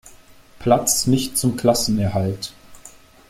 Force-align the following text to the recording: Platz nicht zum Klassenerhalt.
Platz 0.57 1.05
nicht 1.05 1.37
zum 1.37 1.57
Klassenerhalt. 1.57 2.53